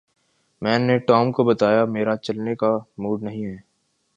[0.61, 3.55] میں نے ٹام کو بتایا میرا چلنے کا موڈ نہیں ہے